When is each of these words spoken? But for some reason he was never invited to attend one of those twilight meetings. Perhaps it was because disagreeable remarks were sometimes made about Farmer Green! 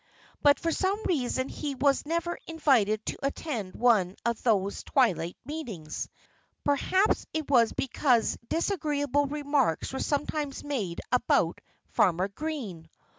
But 0.41 0.59
for 0.59 0.71
some 0.71 0.99
reason 1.03 1.47
he 1.47 1.75
was 1.75 2.07
never 2.07 2.39
invited 2.47 3.05
to 3.05 3.19
attend 3.21 3.75
one 3.75 4.15
of 4.25 4.41
those 4.41 4.81
twilight 4.81 5.37
meetings. 5.45 6.09
Perhaps 6.63 7.27
it 7.33 7.51
was 7.51 7.71
because 7.71 8.35
disagreeable 8.49 9.27
remarks 9.27 9.93
were 9.93 9.99
sometimes 9.99 10.63
made 10.63 11.01
about 11.11 11.61
Farmer 11.89 12.29
Green! 12.29 12.89